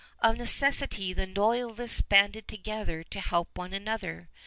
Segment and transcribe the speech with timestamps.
[0.17, 4.29] Of necessity the Loyalists banded together to help one another.